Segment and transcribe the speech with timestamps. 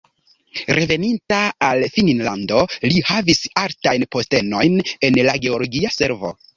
[0.75, 6.39] Reveninta al Finnlando li havis altajn postenojn en la geologia servo.